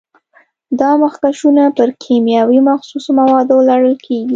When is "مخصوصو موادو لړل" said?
2.69-3.95